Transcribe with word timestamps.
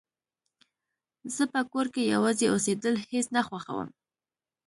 زه 1.35 1.43
په 1.53 1.61
کور 1.71 1.85
کې 1.93 2.11
يوازې 2.13 2.45
اوسيدل 2.53 2.95
هيڅ 3.09 3.25
نه 3.35 3.41
خوښوم 3.47 3.87